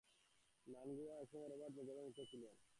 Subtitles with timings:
[0.67, 2.53] Mnangagwa একসময় Robert মুগাবের মিত্র ছিলেন।